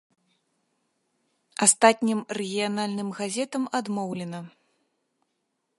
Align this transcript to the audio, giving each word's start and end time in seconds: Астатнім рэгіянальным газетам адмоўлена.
Астатнім 1.65 2.19
рэгіянальным 2.39 3.09
газетам 3.21 3.63
адмоўлена. 3.81 4.39